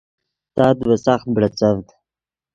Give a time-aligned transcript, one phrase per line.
[0.55, 1.85] تات ڤے ساخت بڑیڅڤد